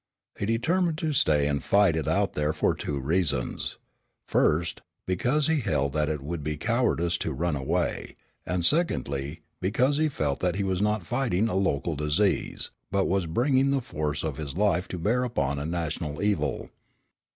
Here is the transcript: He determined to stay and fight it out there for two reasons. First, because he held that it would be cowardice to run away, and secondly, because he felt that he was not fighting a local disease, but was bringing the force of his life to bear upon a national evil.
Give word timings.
He 0.39 0.47
determined 0.47 0.97
to 0.97 1.13
stay 1.13 1.47
and 1.47 1.63
fight 1.63 1.95
it 1.95 2.07
out 2.07 2.33
there 2.33 2.53
for 2.53 2.73
two 2.73 2.99
reasons. 2.99 3.77
First, 4.27 4.81
because 5.05 5.45
he 5.45 5.59
held 5.59 5.93
that 5.93 6.09
it 6.09 6.23
would 6.23 6.43
be 6.43 6.57
cowardice 6.57 7.17
to 7.19 7.31
run 7.31 7.55
away, 7.55 8.15
and 8.43 8.65
secondly, 8.65 9.41
because 9.59 9.97
he 9.99 10.09
felt 10.09 10.39
that 10.39 10.55
he 10.55 10.63
was 10.63 10.81
not 10.81 11.05
fighting 11.05 11.47
a 11.47 11.55
local 11.55 11.95
disease, 11.95 12.71
but 12.89 13.05
was 13.05 13.27
bringing 13.27 13.69
the 13.69 13.79
force 13.79 14.23
of 14.23 14.37
his 14.37 14.57
life 14.57 14.87
to 14.87 14.97
bear 14.97 15.23
upon 15.23 15.59
a 15.59 15.67
national 15.67 16.19
evil. 16.23 16.71